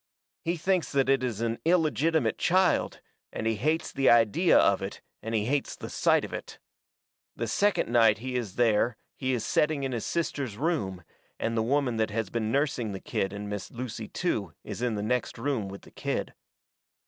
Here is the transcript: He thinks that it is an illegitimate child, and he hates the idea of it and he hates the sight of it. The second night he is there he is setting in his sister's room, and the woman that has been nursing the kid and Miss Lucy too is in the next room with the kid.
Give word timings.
He 0.43 0.57
thinks 0.57 0.91
that 0.93 1.09
it 1.09 1.21
is 1.21 1.41
an 1.41 1.59
illegitimate 1.63 2.39
child, 2.39 3.01
and 3.31 3.45
he 3.45 3.53
hates 3.57 3.91
the 3.91 4.09
idea 4.09 4.57
of 4.57 4.81
it 4.81 4.99
and 5.21 5.35
he 5.35 5.45
hates 5.45 5.75
the 5.75 5.91
sight 5.91 6.25
of 6.25 6.33
it. 6.33 6.57
The 7.35 7.47
second 7.47 7.87
night 7.87 8.17
he 8.17 8.33
is 8.35 8.55
there 8.55 8.97
he 9.15 9.31
is 9.33 9.45
setting 9.45 9.83
in 9.83 9.91
his 9.91 10.03
sister's 10.03 10.57
room, 10.57 11.03
and 11.39 11.55
the 11.55 11.61
woman 11.61 11.97
that 11.97 12.09
has 12.09 12.31
been 12.31 12.51
nursing 12.51 12.93
the 12.93 12.99
kid 12.99 13.31
and 13.31 13.47
Miss 13.47 13.69
Lucy 13.69 14.07
too 14.07 14.55
is 14.63 14.81
in 14.81 14.95
the 14.95 15.03
next 15.03 15.37
room 15.37 15.69
with 15.69 15.83
the 15.83 15.91
kid. 15.91 16.33